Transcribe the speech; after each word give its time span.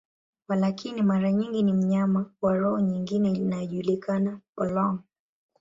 Walakini, 0.47 1.01
mara 1.01 1.31
nyingi 1.31 1.63
ni 1.63 1.73
mnyama 1.73 2.31
wa 2.41 2.57
roho 2.57 2.79
nyingine 2.79 3.31
inayojulikana, 3.31 4.39
polong. 4.55 4.99